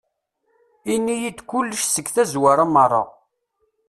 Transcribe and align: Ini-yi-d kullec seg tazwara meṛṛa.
Ini-yi-d 0.93 1.39
kullec 1.49 1.83
seg 1.85 2.07
tazwara 2.15 2.65
meṛṛa. 2.73 3.03